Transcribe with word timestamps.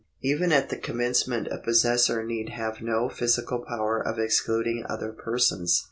Even 0.23 0.51
at 0.51 0.69
the 0.69 0.77
commencement 0.77 1.47
a 1.51 1.59
possessor 1.59 2.23
need 2.23 2.49
have 2.49 2.81
no 2.81 3.07
physical 3.07 3.59
power 3.59 3.99
of 4.01 4.17
excluding 4.17 4.83
other 4.89 5.11
persons. 5.11 5.79